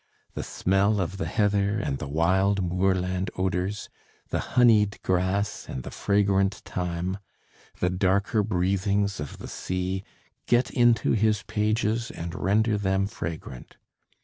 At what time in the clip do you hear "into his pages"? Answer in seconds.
10.71-12.09